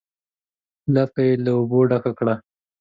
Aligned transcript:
لپه 0.93 1.21
یې 1.27 1.33
له 1.43 1.51
اوبو 1.57 1.79
ډکه 1.89 2.11
کړه. 2.19 2.33